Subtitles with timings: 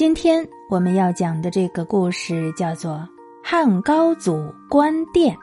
[0.00, 2.92] 今天我们要讲的这个故事叫做
[3.44, 5.36] 《汉高祖关店》。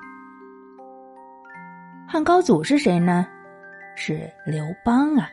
[2.08, 3.28] 汉高祖是谁呢？
[3.96, 5.30] 是刘邦啊。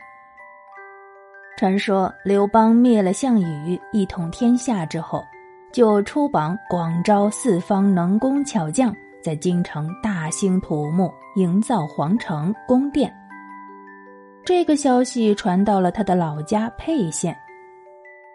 [1.56, 5.24] 传说刘邦灭了项羽，一统天下之后，
[5.72, 13.10] 就出榜广招四方能工巧匠，在京城大兴土木，营造皇城宫殿。
[14.44, 17.34] 这个消息传到了他的老家沛县。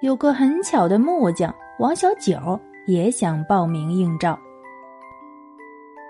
[0.02, 2.58] 有个很巧的木匠王小九
[2.88, 4.40] 也想报名应召，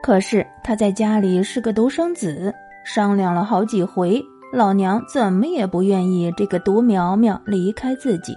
[0.03, 2.53] 可是他在家里是个独生子，
[2.85, 8.35] 商量了好几回，老娘怎么也不愿意这个独苗苗离开自己。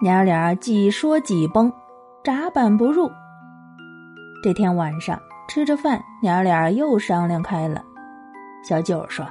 [0.00, 1.72] 娘俩几说几崩，
[2.22, 3.10] 闸板不入。
[4.44, 7.82] 这天晚上吃着饭，娘俩又商量开了。
[8.62, 9.26] 小九说：“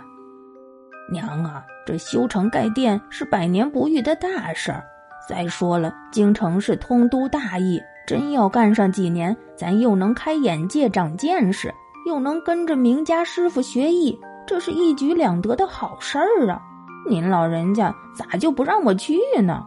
[1.09, 4.83] 娘啊。”这修城盖殿是百年不遇的大事儿。
[5.27, 11.73] 再说了，京城是通都大邑，真要干上几年，咱又能开眼界、长见识，
[12.05, 16.61] 又能跟着名家师傅学艺，这是一举两得的好事儿啊！
[17.08, 19.65] 您老人家咋就不让我去呢？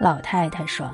[0.00, 0.90] 老太太说：“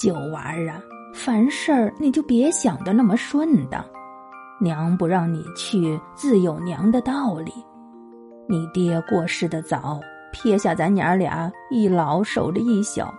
[0.00, 0.80] 九娃儿啊，
[1.14, 3.84] 凡事儿你就别想的那么顺当，
[4.60, 7.52] 娘不让你去，自有娘的道理。”
[8.50, 10.00] 你爹过世的早，
[10.32, 13.12] 撇下咱娘俩一老守着一小，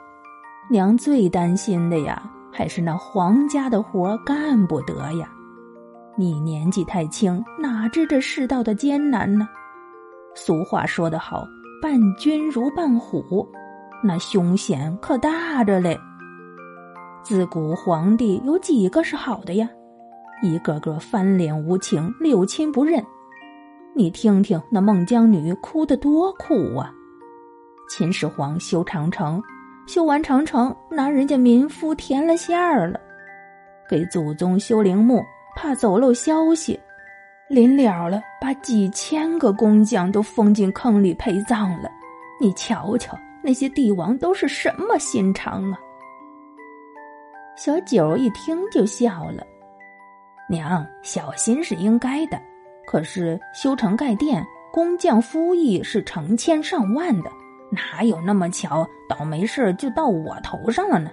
[0.72, 2.20] 娘最担心的呀，
[2.52, 5.30] 还是那皇家的活干不得呀。
[6.18, 9.48] 你年纪太轻，哪知这世道的艰难呢？
[10.34, 11.46] 俗话说得好，
[11.80, 13.48] 伴君如伴虎，
[14.04, 15.96] 那凶险可大着嘞。
[17.22, 19.70] 自古皇帝有几个是好的呀？
[20.42, 23.06] 一个个翻脸无情，六亲不认。
[24.00, 26.90] 你听听那孟姜女哭得多苦啊！
[27.90, 29.44] 秦始皇修长城，
[29.88, 32.98] 修完长城拿人家民夫填了馅儿了；
[33.90, 35.22] 给祖宗修陵墓，
[35.54, 36.80] 怕走漏消息，
[37.50, 41.92] 临了了把几千个工匠都封进坑里陪葬了。
[42.40, 45.80] 你瞧瞧那些帝王都是什么心肠啊！
[47.58, 49.46] 小九一听就笑了
[50.50, 52.42] ：“娘，小心是应该的。”
[52.90, 57.30] 可是修城盖殿，工匠夫役是成千上万的，
[57.70, 61.12] 哪有那么巧，倒霉事就到我头上了呢？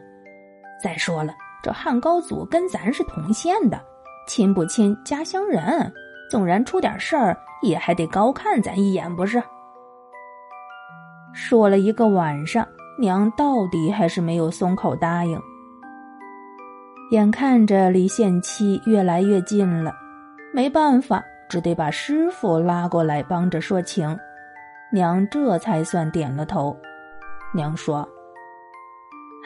[0.83, 3.79] 再说了，这汉高祖跟咱是同县的，
[4.27, 5.93] 亲不亲家乡人，
[6.31, 9.43] 纵然出点事儿，也还得高看咱一眼，不是？
[11.35, 12.67] 说了一个晚上，
[12.99, 15.39] 娘到底还是没有松口答应。
[17.11, 19.95] 眼看着离限期越来越近了，
[20.55, 21.23] 没办法。
[21.49, 24.19] 只得把师傅拉过来帮着说情，
[24.93, 26.77] 娘这才算点了头。
[27.55, 28.07] 娘说：“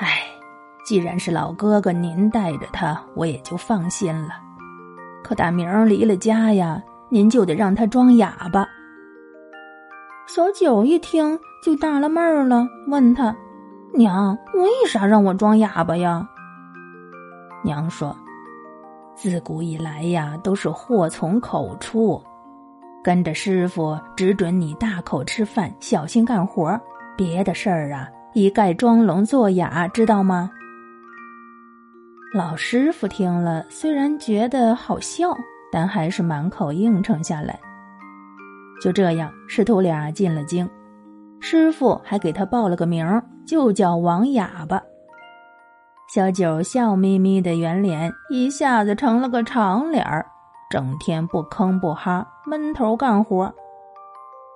[0.01, 0.23] 哎，
[0.85, 4.31] 既然是老哥哥您带着他，我也就放心了。
[5.23, 8.67] 可大明离了家呀，您就得让他装哑巴。”
[10.27, 13.37] 小九一听就纳了闷儿了，问他
[13.93, 16.27] ：“娘，为啥让我装哑巴呀？”
[17.63, 18.17] 娘说。
[19.23, 22.19] 自古以来呀，都是祸从口出。
[23.05, 26.81] 跟着师傅，只准你大口吃饭，小心干活
[27.19, 30.51] 别的事儿啊，一概装聋作哑，知道吗？
[32.33, 35.37] 老师傅听了，虽然觉得好笑，
[35.71, 37.61] 但还是满口应承下来。
[38.81, 40.67] 就这样，师徒俩进了京，
[41.41, 44.83] 师傅还给他报了个名，就叫王哑巴。
[46.13, 50.27] 小九笑眯眯的圆脸一下子成了个长脸儿，
[50.69, 53.55] 整天不吭不哈，闷头干活。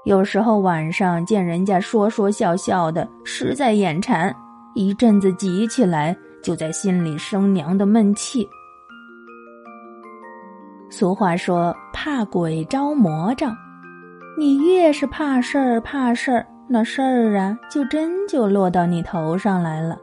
[0.05, 4.35] 有时候晚上见人家说说笑笑的，实在眼馋，
[4.75, 8.45] 一阵子急起来，就在心里生娘的闷气。
[10.91, 13.57] 俗话说：“怕鬼招魔障。”
[14.37, 19.97] 你越是怕事儿，怕事儿，那事儿啊，就真就落到你头上来了。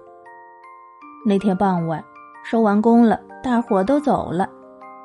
[1.23, 2.03] 那天傍晚，
[2.43, 4.49] 收完工了，大伙都走了。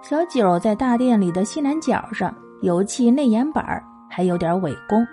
[0.02, 5.06] 小九在大殿里的西南角上油漆内檐板还有点尾工。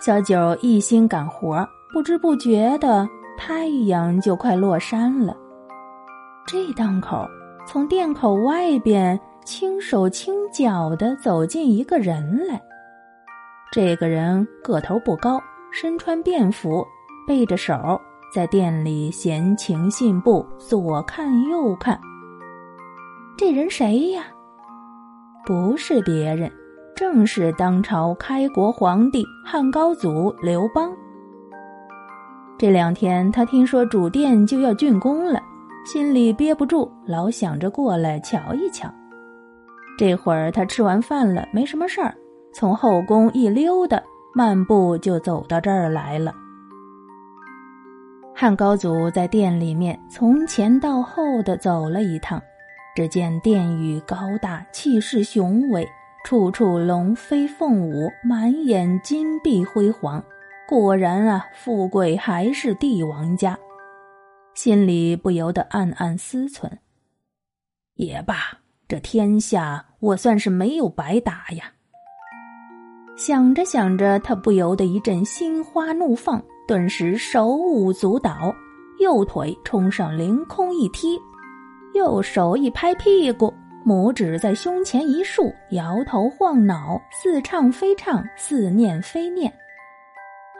[0.00, 3.08] 小九一心赶活，不知不觉的，
[3.38, 5.36] 太阳就快落山了。
[6.44, 7.24] 这当口，
[7.64, 12.60] 从殿口外边轻手轻脚的走进一个人来。
[13.70, 15.40] 这个人个头不高，
[15.72, 16.84] 身穿便服，
[17.28, 18.00] 背着手。
[18.34, 21.96] 在店里闲情信步，左看右看。
[23.38, 24.24] 这人谁呀？
[25.46, 26.50] 不是别人，
[26.96, 30.90] 正是当朝开国皇帝汉高祖刘邦。
[32.58, 35.40] 这两天他听说主殿就要竣工了，
[35.86, 38.92] 心里憋不住，老想着过来瞧一瞧。
[39.96, 42.12] 这会儿他吃完饭了，没什么事儿，
[42.52, 44.02] 从后宫一溜达，
[44.34, 46.34] 漫步就走到这儿来了。
[48.36, 52.42] 汉高祖在殿里面从前到后的走了一趟，
[52.96, 55.88] 只见殿宇高大，气势雄伟，
[56.24, 60.22] 处处龙飞凤舞，满眼金碧辉煌。
[60.68, 63.56] 果然啊，富贵还是帝王家，
[64.54, 66.68] 心里不由得暗暗思忖：
[67.94, 68.36] 也罢，
[68.88, 71.70] 这天下我算是没有白打呀。
[73.16, 76.44] 想着想着，他不由得一阵心花怒放。
[76.66, 78.54] 顿时手舞足蹈，
[78.98, 81.20] 右腿冲上凌空一踢，
[81.92, 83.52] 右手一拍屁股，
[83.84, 89.52] 拇指在胸前一竖，摇头晃脑，似唱非唱，似念非念。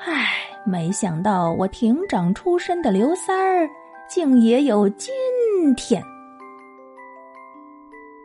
[0.01, 0.27] 唉，
[0.67, 3.67] 没想到我亭长出身的刘三儿，
[4.07, 5.15] 竟也有今
[5.75, 6.03] 天。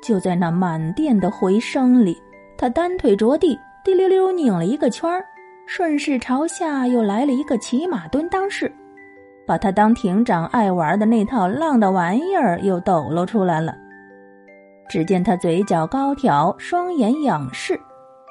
[0.04, 2.22] 就在那满殿的回声里，
[2.58, 5.26] 他单腿着地，滴溜溜拧了一个圈儿。
[5.72, 8.74] 顺势朝下又来了一个骑马蹲裆式，
[9.46, 13.76] 把他当亭长爱玩的那套浪的玩意儿又抖露出来了。
[14.90, 17.80] 只见他嘴角高挑，双眼仰视，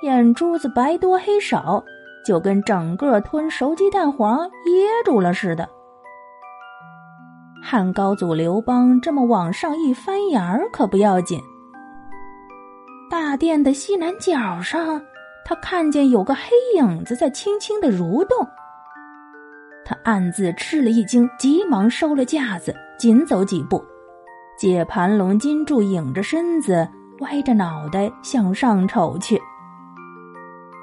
[0.03, 1.81] 眼珠子白多黑少，
[2.27, 5.69] 就跟整个吞熟鸡蛋黄噎住了似的。
[7.63, 11.41] 汉高祖刘邦这么往上一翻眼儿可不要紧，
[13.09, 15.01] 大殿的西南角上。
[15.49, 16.43] 他看见有个黑
[16.77, 18.47] 影子在轻轻的蠕动，
[19.83, 23.83] 他暗自吃了一惊，急忙收了架子，紧走几步，
[24.59, 26.87] 借盘龙金柱影着身子，
[27.21, 29.41] 歪着脑袋向上瞅去。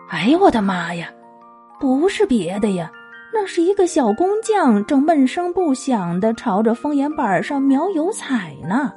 [0.10, 1.12] 哎呦我的妈呀！
[1.80, 2.92] 不是别的呀，
[3.32, 8.92] 那是一个小工匠正闷声不响的朝着风眼板上描油彩呢。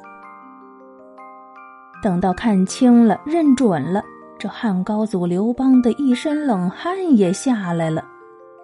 [2.02, 4.02] 等到看清了，认准了。
[4.38, 8.04] 这汉高祖刘邦的一身冷汗也下来了，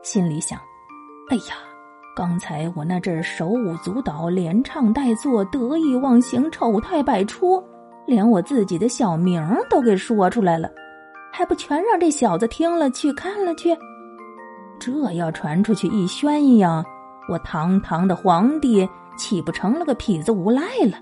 [0.02, 0.56] 心里想
[1.30, 1.56] ：“哎呀，
[2.14, 7.60] 刚才我那阵手舞足蹈、连唱带做、得意忘形、丑态百出，
[8.06, 10.70] 连我自己的小名都给说出来了，
[11.32, 13.76] 还不全让这小子听了去看了去？
[14.78, 16.84] 这要传出去一宣扬，
[17.28, 20.96] 我堂堂的皇帝岂不成了个痞子无赖了？”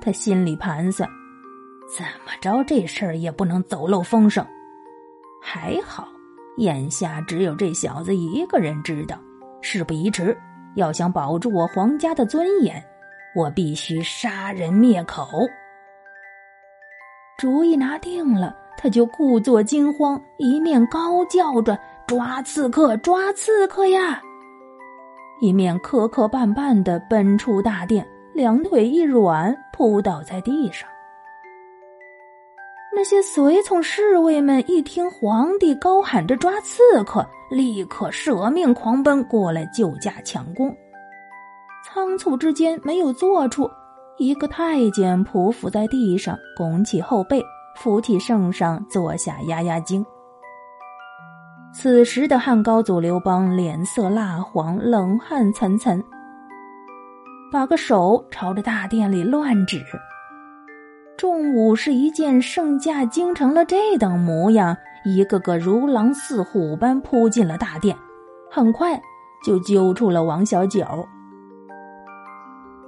[0.00, 1.06] 他心里盘算。
[1.94, 4.44] 怎么着，这事儿也不能走漏风声。
[5.42, 6.08] 还好，
[6.56, 9.18] 眼下只有这小子一个人知道。
[9.60, 10.36] 事不宜迟，
[10.74, 12.82] 要想保住我皇家的尊严，
[13.36, 15.28] 我必须杀人灭口。
[17.36, 24.22] 主意拿定了，他就故作惊慌，一面高叫着“抓刺客，抓刺客呀”，
[25.42, 30.88] 一面磕磕绊绊的奔出大殿，两腿一软，扑倒在地上。
[32.94, 40.76] 那些随从侍卫们一听皇帝高喊着抓刺客，立刻舍命狂奔过来救驾抢功。
[41.84, 43.68] 仓促之间没有坐处，
[44.18, 47.42] 一个太监匍匐在地上，拱起后背，
[47.76, 50.04] 扶起圣上坐下压压惊。
[51.72, 56.00] 此时的汉高祖刘邦脸色蜡黄，冷汗涔涔，
[57.50, 59.82] 把个手朝着大殿里乱指。
[61.16, 67.96] 众武士一见圣驾惊成了这等模样，一个个如狼似虎般扑进了大殿，
[68.50, 69.00] 很快
[69.44, 70.84] 就揪出了王小九。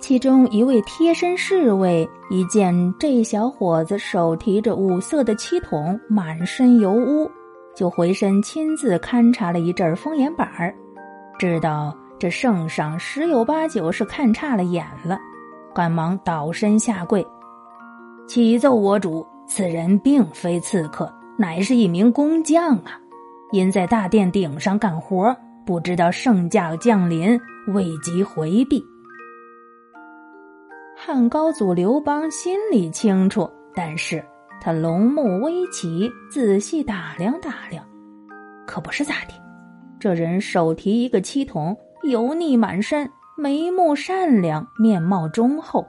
[0.01, 7.31] 其中一位贴身侍卫一见这小伙子手提着五色的漆桶，满身油污，
[7.75, 10.75] 就回身亲自勘察了一阵风眼板儿，
[11.39, 15.19] 知道这圣上十有八九是看差了眼了，
[15.75, 17.25] 赶忙倒身下跪。
[18.27, 22.99] 启奏我主，此人并非刺客，乃是一名工匠啊！
[23.53, 25.35] 因在大殿顶上干活，
[25.67, 27.39] 不知道圣驾降临，
[27.75, 28.83] 未及回避。
[30.97, 34.25] 汉高祖刘邦心里清楚，但是
[34.61, 37.85] 他龙目微起，仔细打量打量，
[38.67, 39.35] 可不是咋的。
[40.01, 45.87] 这人手提一个漆桶，油腻满身，眉目善良，面貌忠厚。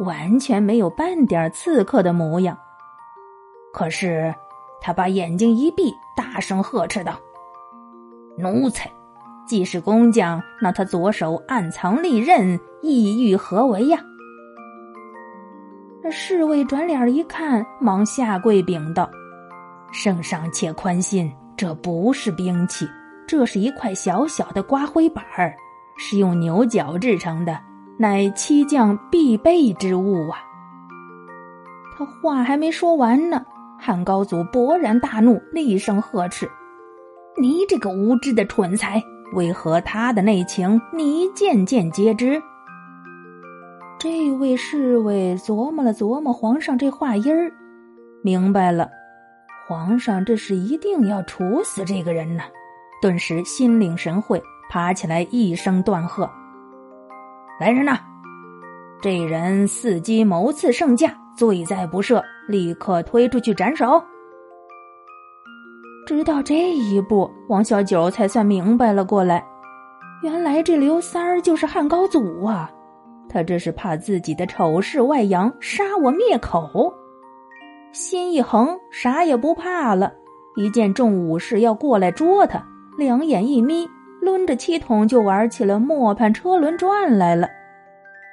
[0.00, 2.56] 完全没有半点刺客的模样。
[3.72, 4.34] 可是，
[4.80, 7.18] 他把眼睛一闭，大声呵斥道
[8.36, 8.90] ：“奴才，
[9.46, 13.98] 既是工匠，那他左手暗藏利刃，意欲何为呀？”
[16.10, 19.08] 侍卫转脸一看，忙下跪禀道
[19.92, 22.86] ：“圣上且宽心，这不是兵器，
[23.26, 25.54] 这是一块小小的刮灰板儿，
[25.96, 27.58] 是用牛角制成的，
[27.98, 30.38] 乃七将必备之物啊！
[31.96, 33.44] 他话还没说完呢，
[33.78, 36.50] 汉高祖勃然大怒，厉声呵斥
[37.40, 39.02] ：“你这个无知的蠢材，
[39.34, 42.42] 为何他的内情你件件皆知？”
[44.00, 47.52] 这位侍卫琢磨了琢磨皇上这话音儿，
[48.24, 48.90] 明白了，
[49.68, 52.42] 皇上这是一定要处死这个人呢。
[53.00, 56.28] 顿时心领神会，爬起来一声断喝
[57.60, 57.98] ：“来人呐！
[59.00, 64.02] 这人伺机谋刺圣驾，罪在不赦，立刻推出去斩首。”
[66.06, 69.44] 直到这一步，王小九才算明白了过来，
[70.22, 72.70] 原来这刘三儿就是汉高祖啊！
[73.28, 76.92] 他这是怕自己的丑事外扬，杀我灭口。
[77.92, 80.12] 心一横，啥也不怕了。
[80.56, 82.62] 一见众武士要过来捉他，
[82.98, 83.88] 两眼一眯，
[84.22, 87.48] 抡着气筒就玩起了磨盘车轮转来了。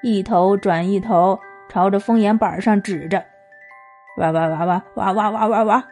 [0.03, 3.21] 一头转一头，朝着风眼板上指着，
[4.17, 5.83] 哇哇哇哇哇哇哇哇哇！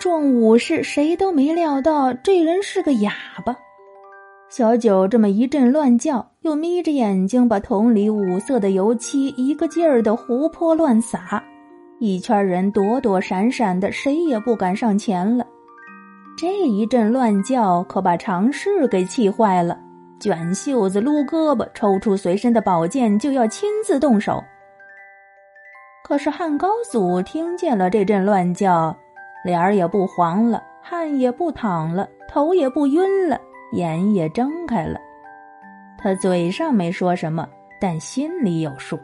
[0.00, 3.12] 众武士谁都没料到这人是个哑
[3.46, 3.56] 巴。
[4.50, 11.42] 小九这么一阵乱叫，又眯着眼睛把桶里五色的油漆一个劲儿的胡泼乱洒，
[11.98, 15.46] 一圈人躲躲闪闪的，谁也不敢上前了。
[16.36, 19.78] 这一阵乱叫可把常侍给气坏了，
[20.18, 24.42] 卷袖子、撸胳膊，抽出随身的宝剑就要亲自动手。
[26.02, 28.94] 可是汉高祖听见了这阵乱叫，
[29.44, 33.40] 脸儿也不黄了，汗也不淌了，头也不晕了。
[33.72, 35.00] 眼也睁开了，
[35.98, 37.48] 他嘴上没说什么，
[37.80, 38.98] 但心里有数。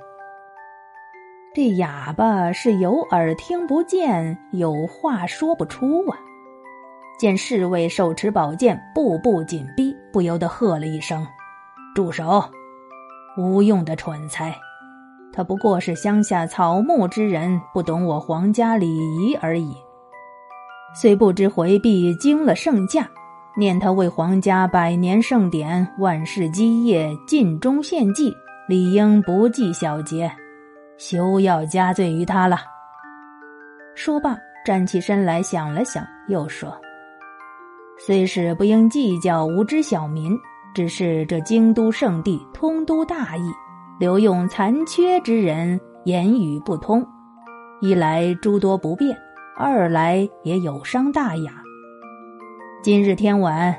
[1.52, 6.18] 这哑巴是有耳听不见，有话说不出啊！
[7.20, 11.26] 见侍卫手持宝剑，步步紧逼，不由得喝了一声
[11.94, 12.42] ：“住手！
[13.36, 14.56] 无用的蠢材！
[15.30, 19.76] 他不过是乡下草木之人，不懂我皇家礼仪而已，
[20.94, 23.06] 虽不知回避惊了圣驾。”
[23.54, 28.34] 念他为皇家百年盛典、万世基业尽忠献祭，
[28.66, 30.32] 理应不计小节，
[30.96, 32.60] 休要加罪于他了。
[33.94, 36.74] 说罢，站起身来，想了想，又说
[38.02, 40.34] ：“虽是不应计较无知小民，
[40.74, 43.42] 只是这京都圣地通都大邑，
[43.98, 47.06] 留用残缺之人，言语不通，
[47.82, 49.14] 一来诸多不便，
[49.54, 51.52] 二来也有伤大雅。”
[52.82, 53.76] 今日天晚，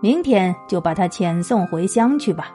[0.00, 2.54] 明天就把他遣送回乡去吧。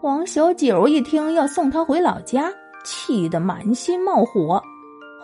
[0.00, 2.50] 王小九一听要送他回老家，
[2.82, 4.60] 气得满心冒火，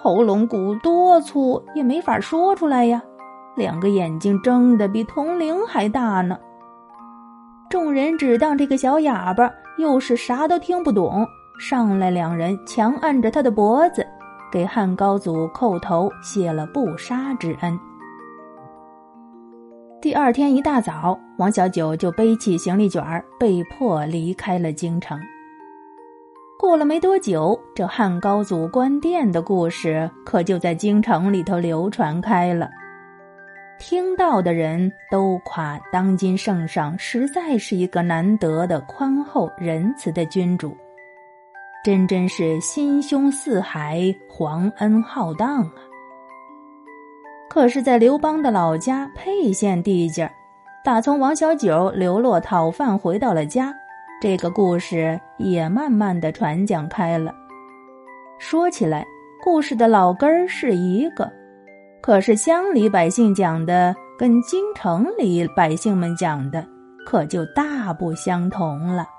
[0.01, 3.03] 喉咙鼓多粗也没法说出来呀，
[3.59, 6.39] 两个眼睛睁得比铜铃还大呢。
[7.69, 11.27] 众人只当这个小哑巴又是啥都听不懂，
[11.61, 14.07] 上来两人强按着他的脖子，
[14.51, 17.79] 给汉高祖叩头谢了不杀之恩。
[20.01, 25.19] 第二天一大早，王小九就背起行李卷儿，被迫离开了京城。
[26.59, 32.71] 过了没多久，这汉高祖关店的故事可就在京城里头流传开了。
[33.79, 40.77] 听到的人都夸当今圣上实在是一个难得的宽厚仁慈的君主，
[41.85, 45.75] 真真是心胸似海，皇恩浩荡啊！
[47.49, 50.33] 可是，在刘邦的老家沛县地界儿
[50.85, 53.73] 打从王小九流落讨饭回到了家，
[54.21, 57.33] 这个故事也慢慢的传讲开了。
[58.39, 59.07] 说起来，
[59.43, 61.31] 故事的老根儿是一个，
[62.01, 66.67] 可是乡里百姓讲的跟京城里百姓们讲的
[67.05, 69.18] 可就大不相同了。